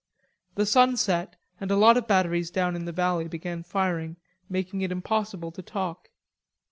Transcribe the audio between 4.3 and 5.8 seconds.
making it impossible to